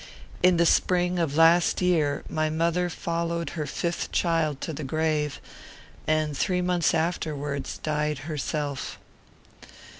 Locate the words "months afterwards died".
6.63-8.17